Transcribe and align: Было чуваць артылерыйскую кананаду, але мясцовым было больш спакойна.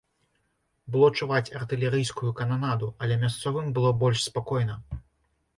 Было 0.95 1.09
чуваць 1.19 1.53
артылерыйскую 1.59 2.31
кананаду, 2.39 2.91
але 3.05 3.21
мясцовым 3.25 3.71
было 3.77 3.93
больш 4.07 4.27
спакойна. 4.31 4.83